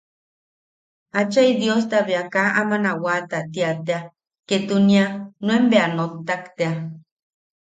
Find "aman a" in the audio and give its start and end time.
2.61-2.93